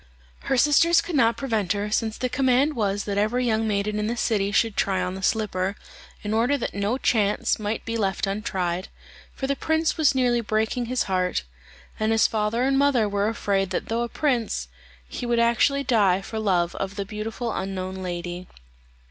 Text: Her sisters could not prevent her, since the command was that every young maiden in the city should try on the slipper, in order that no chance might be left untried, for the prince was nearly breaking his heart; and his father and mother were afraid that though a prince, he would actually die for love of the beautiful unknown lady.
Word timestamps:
Her 0.49 0.57
sisters 0.57 0.99
could 0.99 1.15
not 1.15 1.37
prevent 1.37 1.73
her, 1.73 1.91
since 1.91 2.17
the 2.17 2.27
command 2.27 2.75
was 2.75 3.03
that 3.03 3.19
every 3.19 3.45
young 3.45 3.67
maiden 3.67 3.99
in 3.99 4.07
the 4.07 4.17
city 4.17 4.51
should 4.51 4.75
try 4.75 4.99
on 4.99 5.13
the 5.13 5.21
slipper, 5.21 5.75
in 6.23 6.33
order 6.33 6.57
that 6.57 6.73
no 6.73 6.97
chance 6.97 7.59
might 7.59 7.85
be 7.85 7.95
left 7.97 8.25
untried, 8.25 8.87
for 9.35 9.45
the 9.45 9.55
prince 9.55 9.97
was 9.97 10.15
nearly 10.15 10.41
breaking 10.41 10.87
his 10.87 11.03
heart; 11.03 11.43
and 11.99 12.11
his 12.11 12.25
father 12.25 12.63
and 12.63 12.79
mother 12.79 13.07
were 13.07 13.27
afraid 13.27 13.69
that 13.69 13.89
though 13.89 14.01
a 14.01 14.09
prince, 14.09 14.69
he 15.07 15.27
would 15.27 15.37
actually 15.39 15.83
die 15.83 16.19
for 16.19 16.39
love 16.39 16.73
of 16.77 16.95
the 16.95 17.05
beautiful 17.05 17.53
unknown 17.53 17.97
lady. 17.97 18.47